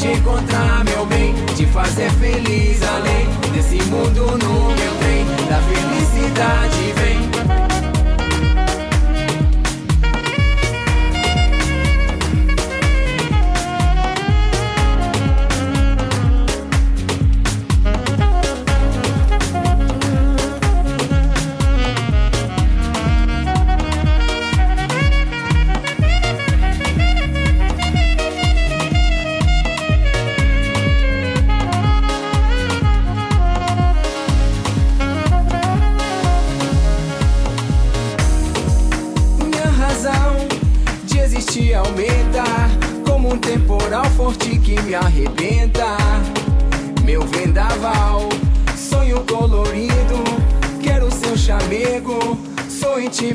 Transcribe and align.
te 0.00 0.08
encontrar, 0.12 0.82
meu 0.84 1.04
bem, 1.04 1.34
te 1.54 1.66
fazer 1.66 2.10
feliz 2.12 2.82
além 2.82 3.28
desse 3.52 3.76
mundo 3.90 4.24
no 4.38 4.74
meu 4.74 4.94
trem. 4.98 5.26
Da 5.46 5.60
felicidade 5.60 6.89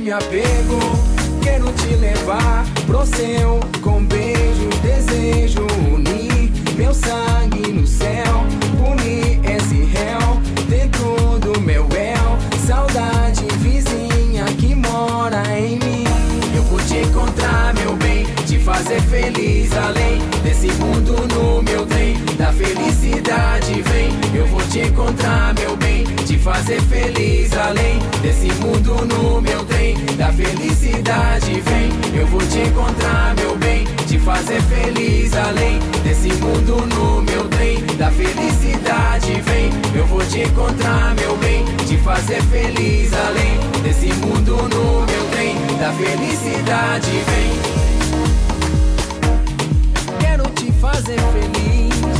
me 0.06 0.12
apego 0.12 0.80
Quero 1.42 1.72
te 1.74 1.96
levar 1.96 2.64
pro 2.86 3.04
céu 3.08 3.60
com 3.82 4.06
beijo 4.06 4.70
Desejo 4.84 5.66
unir 5.92 6.52
meu 6.78 6.94
sangue 6.94 7.72
no 7.72 7.88
céu 7.88 8.46
Unir 8.88 9.40
esse 9.50 9.84
réu 9.86 10.40
dentro 10.70 11.40
do 11.40 11.60
meu 11.60 11.88
el 11.96 12.60
Saudade 12.68 13.48
vizinha 13.60 14.46
que 14.60 14.76
mora 14.76 15.44
em 15.58 15.80
mim. 15.80 16.04
Eu 16.56 16.64
vou 16.64 16.80
te 16.80 16.98
encontrar, 16.98 17.74
meu 17.74 17.96
bem 17.96 18.26
Te 18.46 18.60
fazer 18.60 19.02
feliz 19.02 19.72
além 19.76 20.20
Desse 20.44 20.72
mundo 20.74 21.16
no 21.34 21.64
meu 21.64 21.86
trem. 21.88 22.16
Da 22.38 22.54
felicidade 22.54 23.82
vem 23.82 24.12
Eu 24.36 24.46
vou 24.48 24.62
te 24.68 24.80
encontrar, 24.80 25.54
meu 25.56 25.76
bem 25.76 25.85
Te 26.26 26.38
fazer 26.40 26.82
feliz 26.82 27.52
além 27.54 28.00
Desse 28.22 28.52
mundo 28.60 29.06
no 29.06 29.42
meu 29.42 29.64
trem. 29.66 29.96
Da 30.18 30.32
felicidade 30.32 31.62
vem 31.62 32.20
Eu 32.20 32.26
vou 32.28 32.42
te 32.42 32.60
encontrar, 32.60 33.36
meu 33.36 33.56
bem 33.58 33.86
Te 34.08 34.18
fazer 34.20 34.62
feliz 34.64 35.34
além 35.36 35.80
Desse 36.04 36.34
mundo 36.34 36.86
no 36.88 37.22
meu 37.22 37.48
trem. 37.50 37.80
Da 37.98 38.10
felicidade 38.10 39.42
vem 39.42 39.70
Eu 39.96 40.06
vou 40.08 40.26
te 40.26 40.42
encontrar, 40.42 41.14
meu 41.16 41.38
bem 41.38 41.64
Te 41.88 41.98
fazer 41.98 42.42
feliz 42.44 43.14
além 43.14 43.66
Desse 43.84 44.12
mundo 44.14 44.58
no 44.68 45.06
meu 45.06 45.26
trem. 45.32 45.56
Da 45.80 45.92
felicidade 45.94 47.12
vem. 47.12 47.52
Quero 50.20 50.50
te 50.50 50.72
fazer 50.82 51.20
feliz 51.20 52.15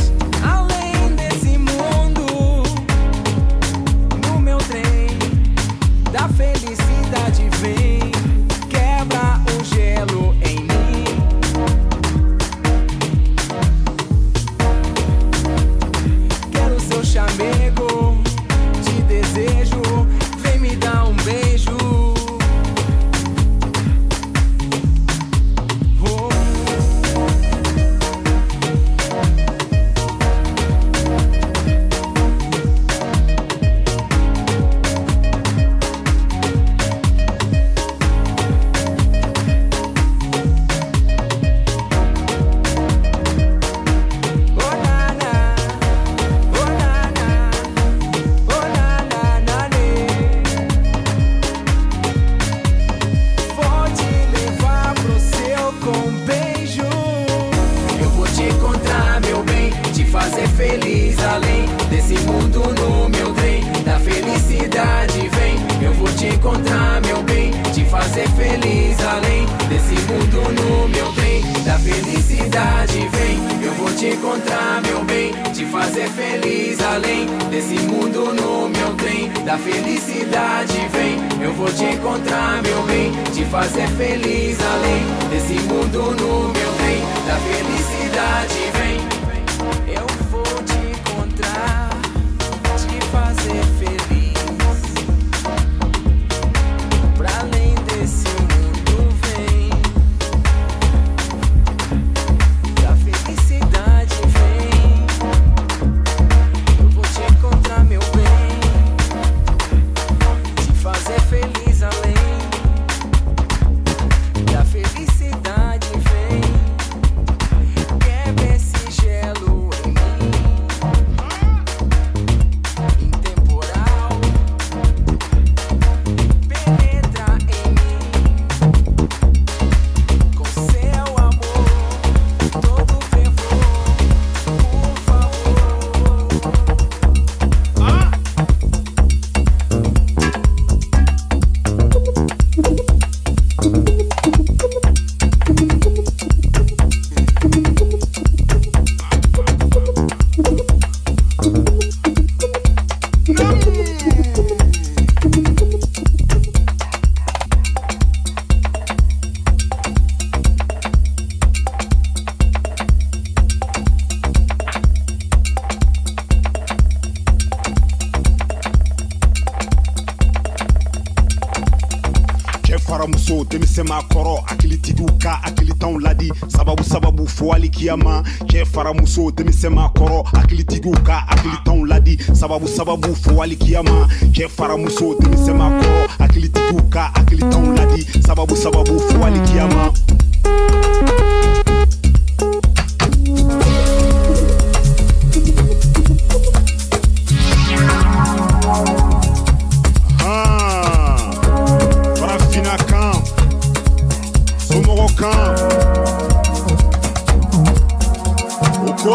muso 184.86 185.06
denmisɛnma 185.20 185.66
kɔrɔ 185.80 186.00
hakilitigiw 186.18 186.80
ka 186.94 187.02
hakilitanw 187.14 187.66
ladi 187.76 188.00
sababu 188.26 188.54
sababu 188.56 188.94
fo 189.08 189.16
alikiyama 189.26 189.82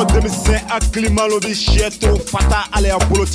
denmisɛn 0.05 0.61
hakili 0.67 1.09
malo 1.09 1.39
bi 1.39 1.53
fata 2.25 2.67
ale 2.71 2.87
y'a 2.87 2.97
bolo 3.09 3.25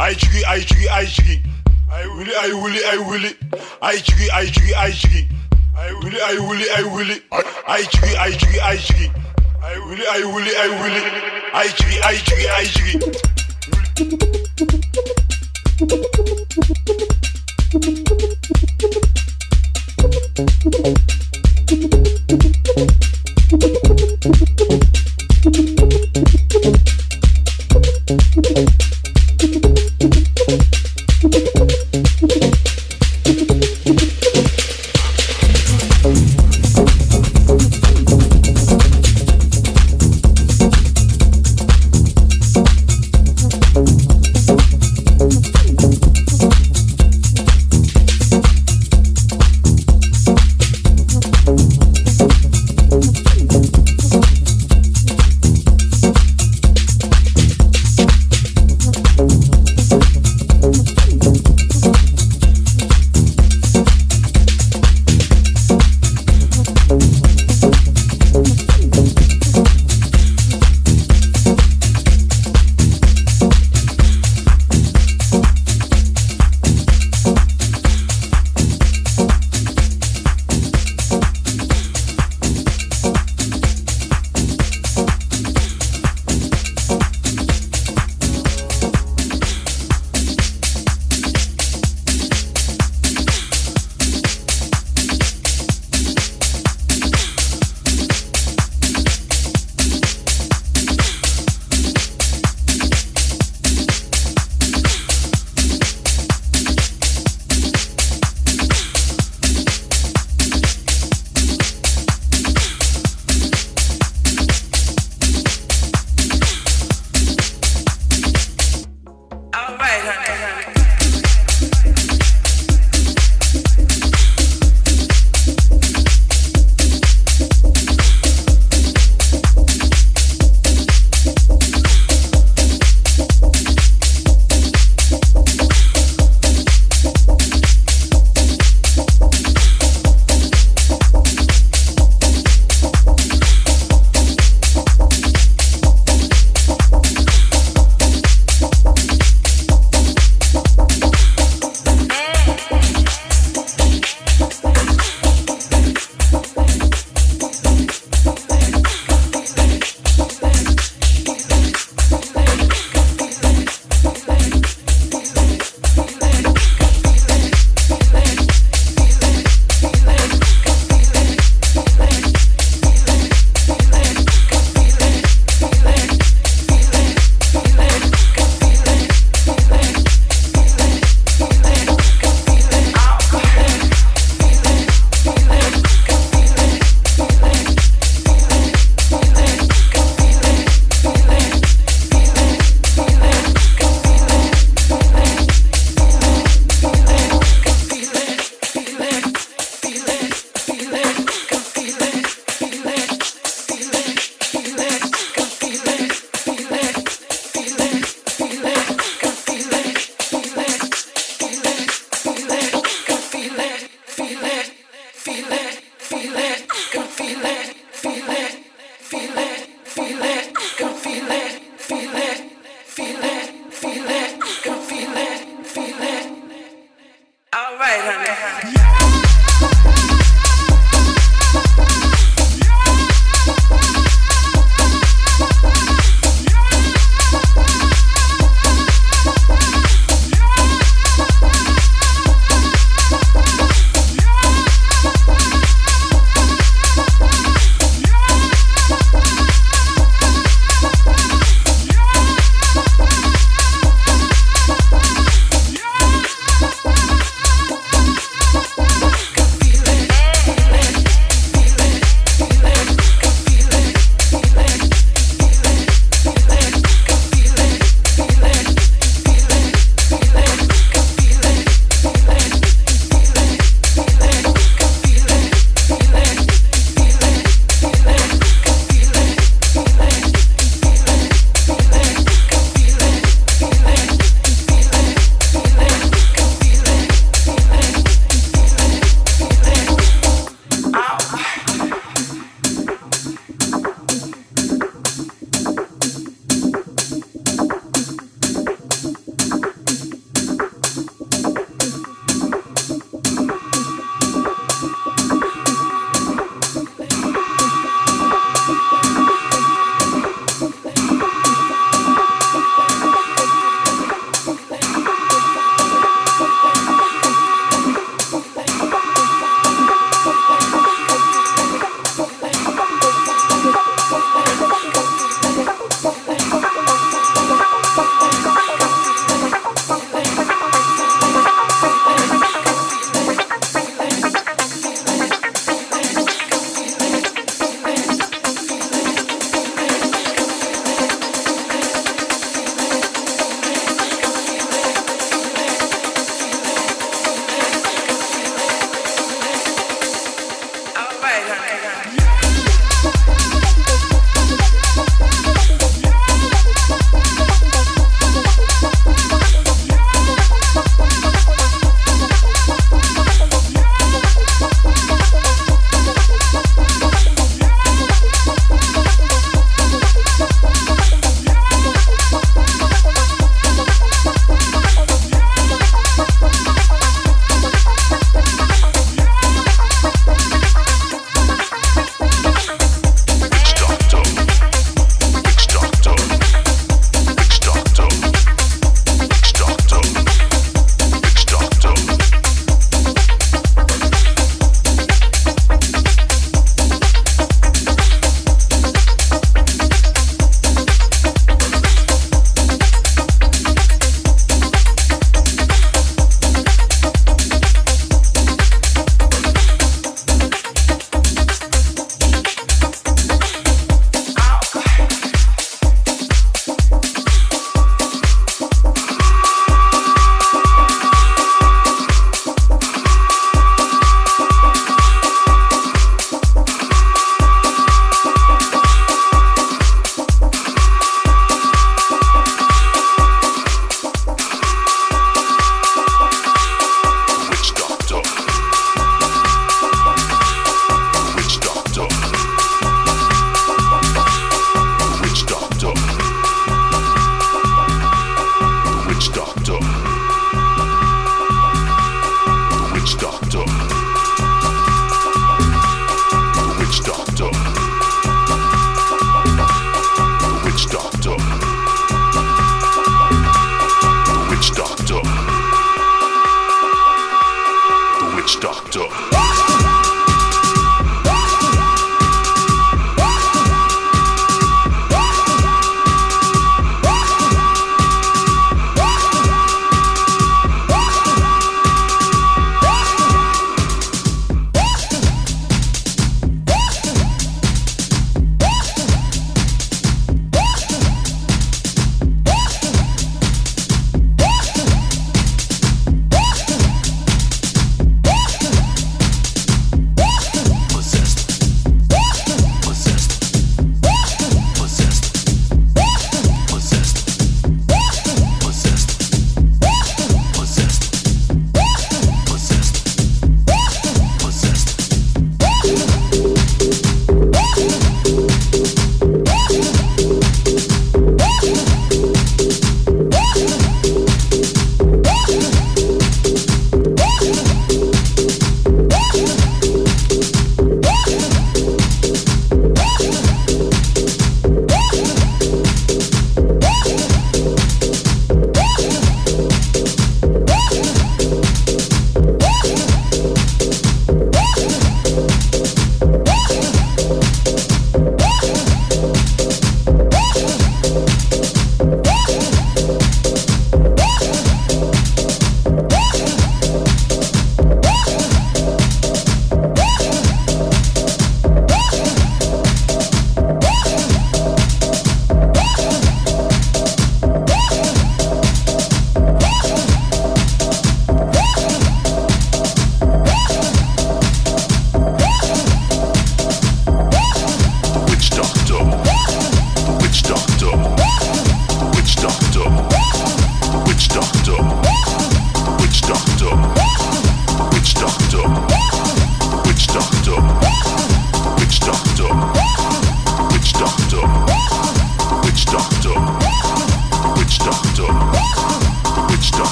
I 0.00 0.14
jiggy, 0.14 0.42
I 0.46 0.60
jiggy, 0.60 0.88
I 0.88 1.04
jiggy. 1.04 1.42
I 1.90 2.06
willy, 2.06 2.32
I 2.34 2.48
willy, 2.54 2.80
I 2.86 2.96
willy. 3.06 3.36
I 3.82 3.96
jiggy, 3.98 4.30
I 4.32 4.46
jiggy, 4.46 4.74
I 4.74 4.90
jiggy. 4.92 5.28
I 5.76 5.92
willy, 5.92 6.18
I 6.22 6.38
willy, 6.38 6.64
I 6.74 6.82
willy. 6.94 7.20
I 7.68 7.82
jiggy, 7.82 8.16
I 8.16 8.30
jiggy, 8.30 8.60
I 8.60 8.76
jiggy. 8.78 9.12
I 9.62 9.78
willy, 9.78 10.06
I 10.08 10.24
willy, 10.24 10.56
I 10.56 10.68
willy. 10.80 11.02
I 11.52 11.68
jiggy, 11.68 12.00
I 12.00 12.14
jiggy, 12.16 12.48
I 12.48 12.64
jiggy. 14.24 14.39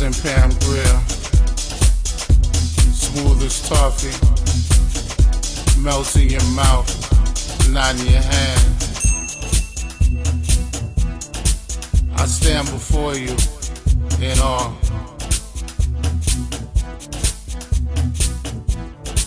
Rest 0.00 0.24
in 0.24 0.32
Pam 0.32 0.50
Grill. 0.60 1.00
Smooth 2.94 3.42
as 3.42 3.68
toffee. 3.68 4.16
Melts 5.80 6.16
in 6.16 6.30
your 6.30 6.44
mouth, 6.52 6.88
not 7.70 7.98
in 8.00 8.06
your 8.06 8.22
hand. 8.22 8.66
I 12.16 12.26
stand 12.26 12.68
before 12.68 13.14
you 13.14 13.36
in 14.24 14.38
awe. 14.38 14.74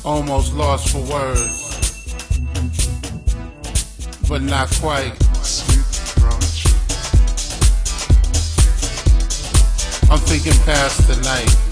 Almost 0.05 0.53
lost 0.53 0.89
for 0.89 1.01
words, 1.11 2.07
but 4.27 4.41
not 4.41 4.69
quite. 4.81 5.22
we 10.33 10.39
can 10.39 10.59
pass 10.65 10.97
the 11.05 11.15
night. 11.21 11.62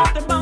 Bump. 0.00 0.39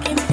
talking 0.00 0.27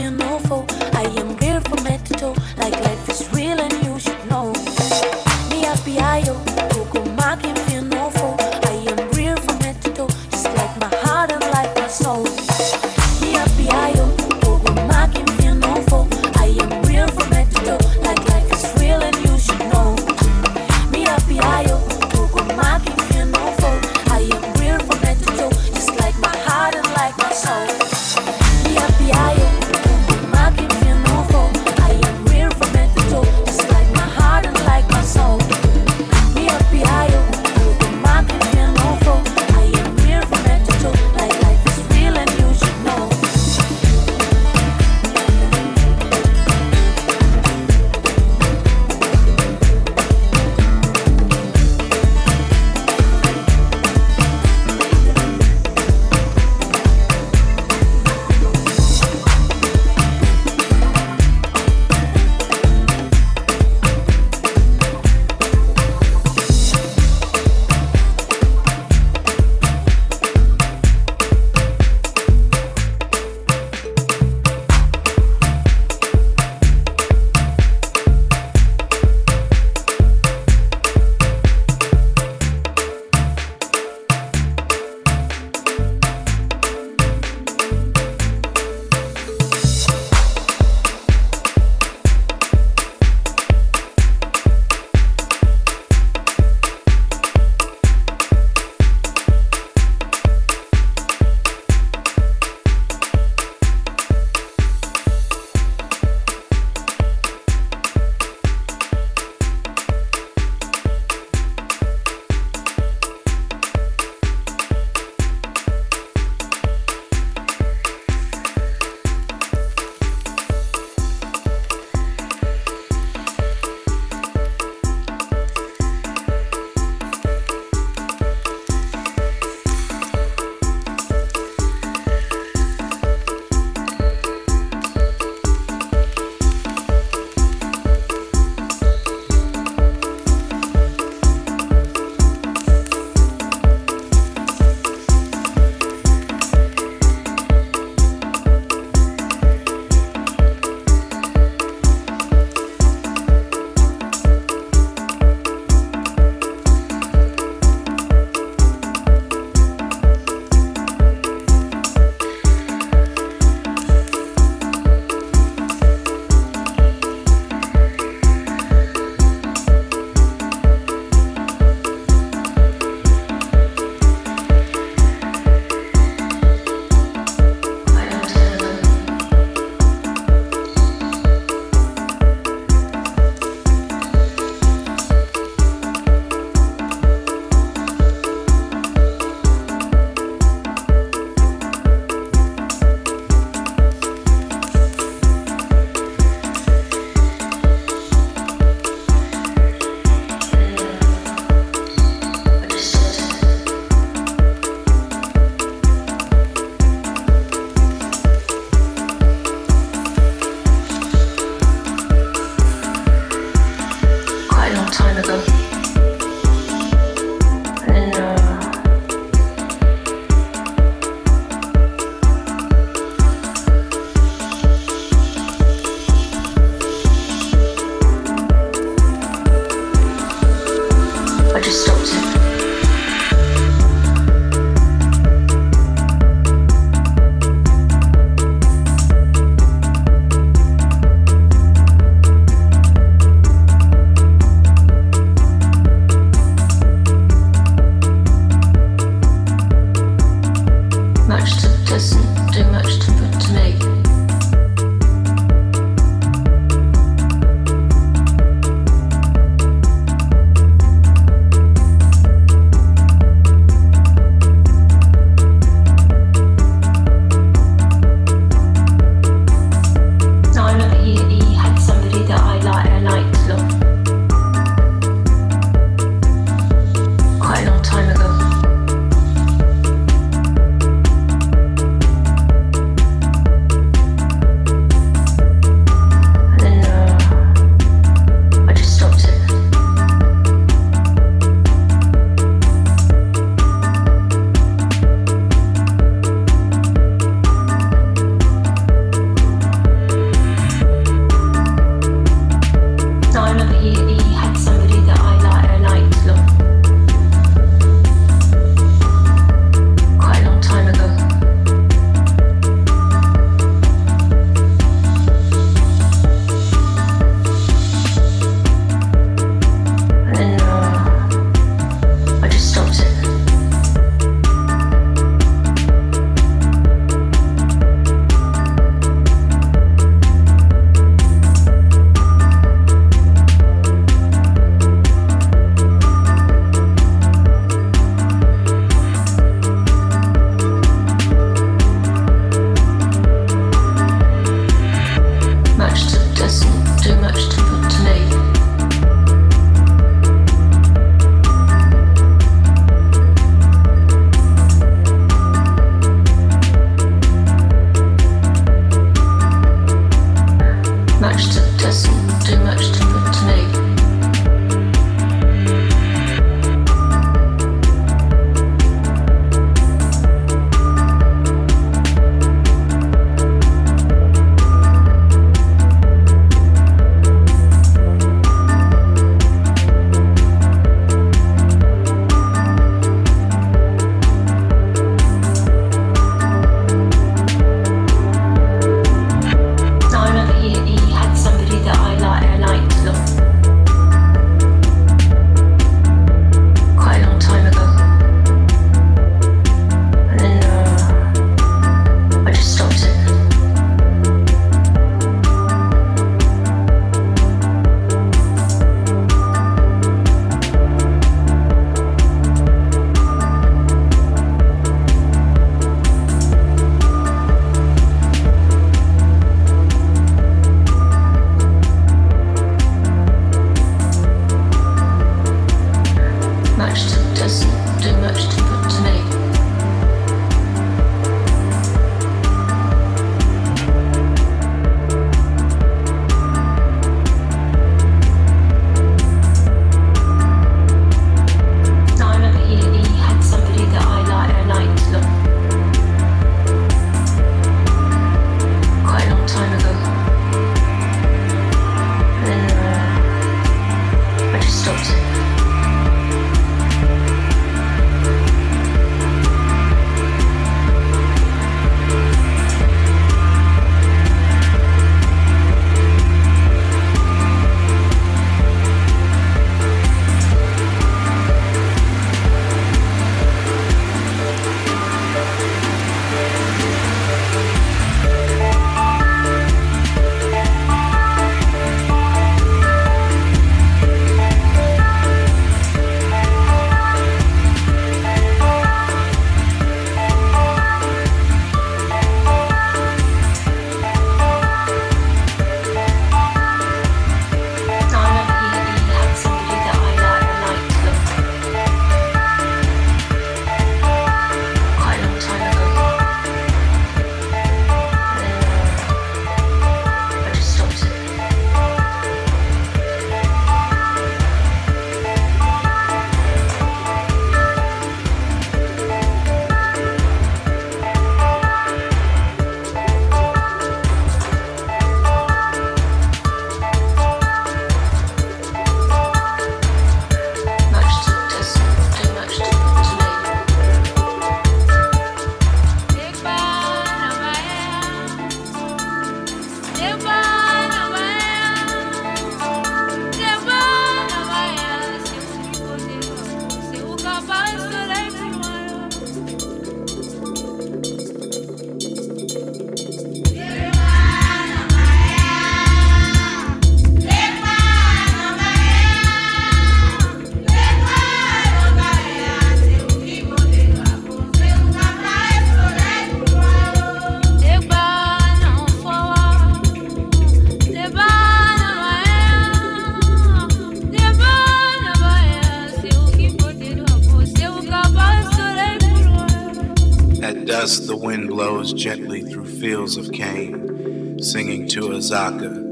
wind 581.36 581.49
blows 581.49 581.91
gently 581.91 582.39
through 582.39 582.63
fields 582.63 583.17
of 583.17 583.29
cane, 583.33 584.39
singing 584.41 584.88
to 584.88 585.01
Azaka, 585.09 585.83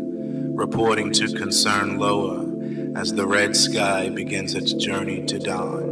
reporting 0.58 1.12
to 1.12 1.28
concern 1.34 2.00
lower 2.00 2.46
as 2.98 3.14
the 3.14 3.28
red 3.28 3.54
sky 3.54 4.08
begins 4.08 4.56
its 4.56 4.72
journey 4.72 5.26
to 5.26 5.38
dawn. 5.38 5.84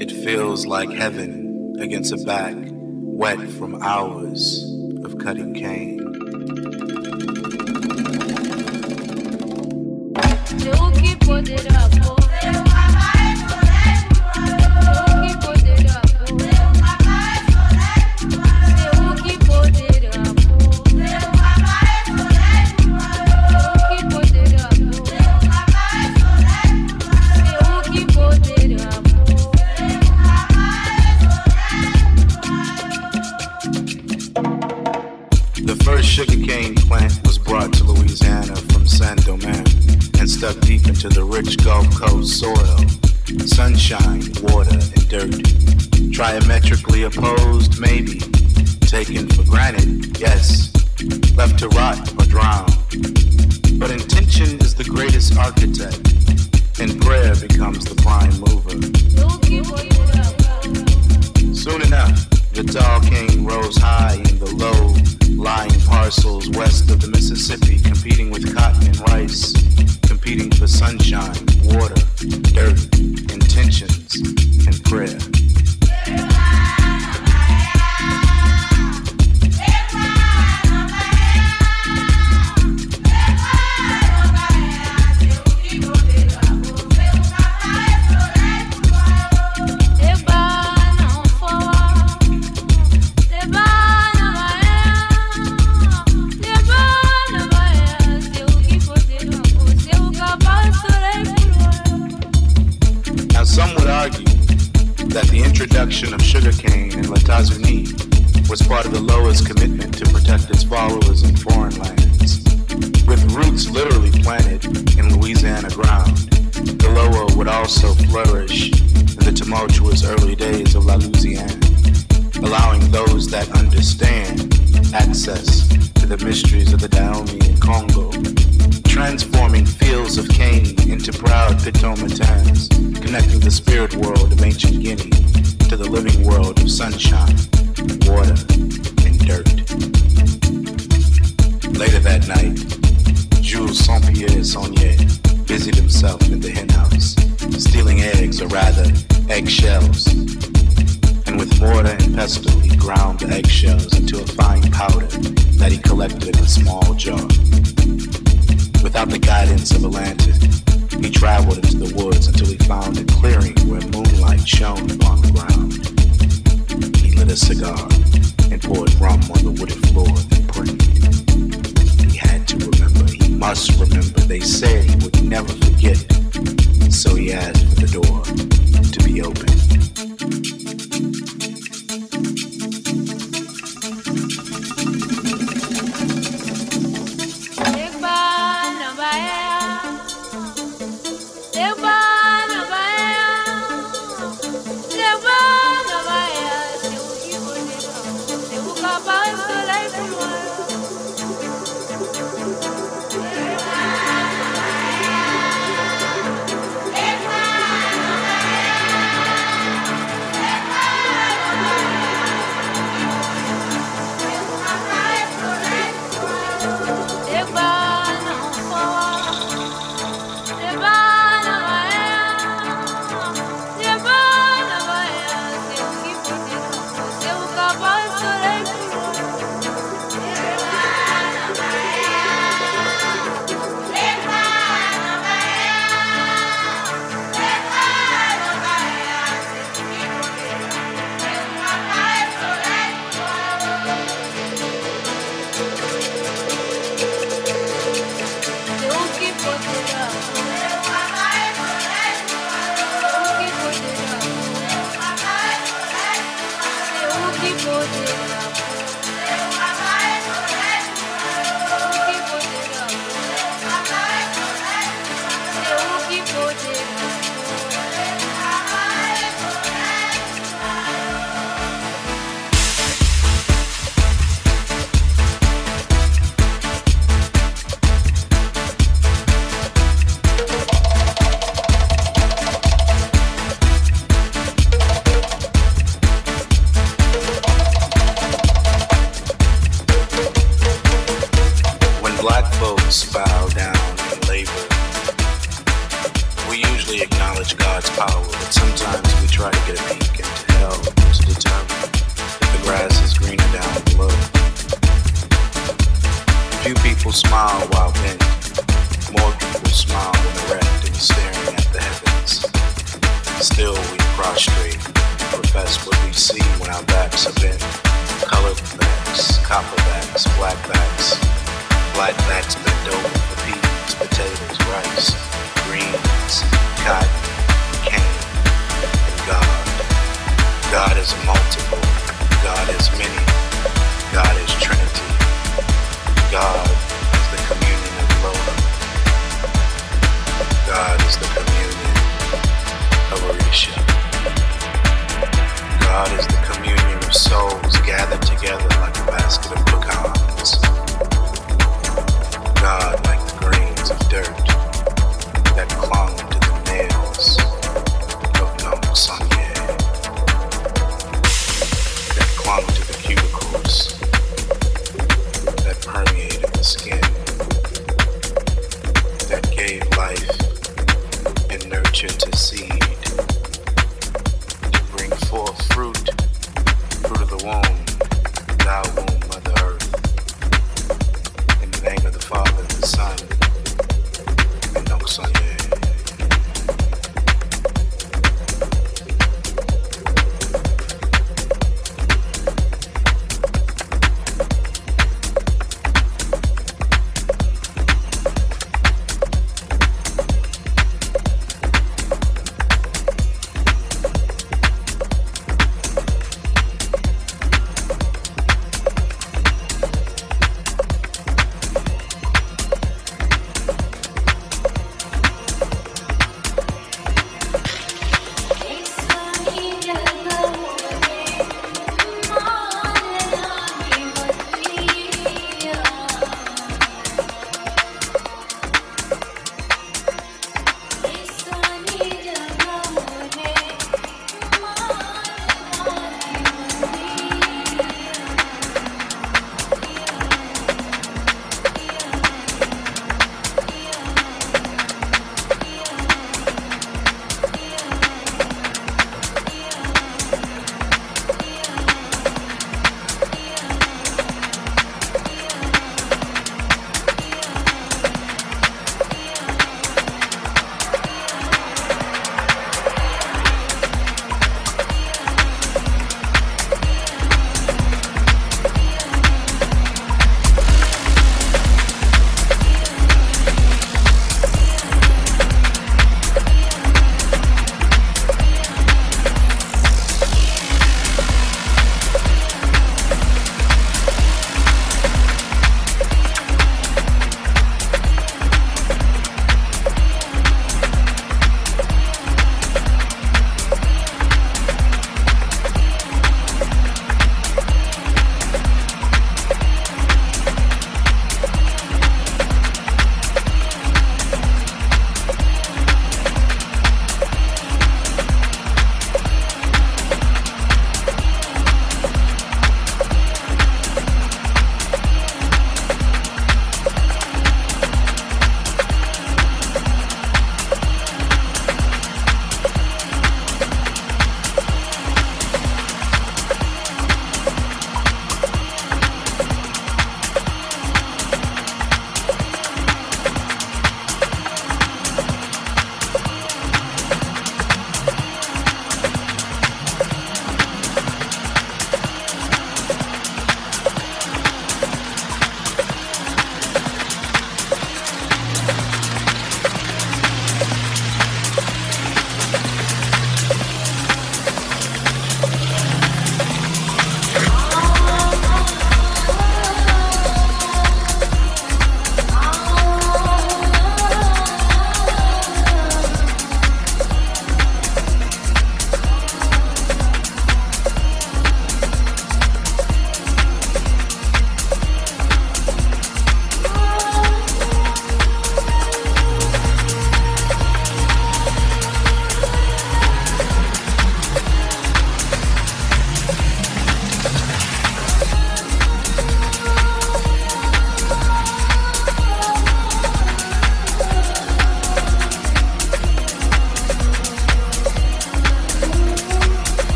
It 0.00 0.10
feels 0.10 0.64
like 0.64 0.90
heaven 0.90 1.76
against 1.78 2.14
a 2.14 2.24
back 2.24 2.56
wet 2.56 3.46
from 3.46 3.82
hours 3.82 4.64
of 5.04 5.18
cutting 5.18 5.52
cane. 5.52 5.97